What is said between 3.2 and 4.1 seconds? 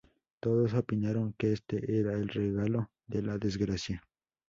la desgracia.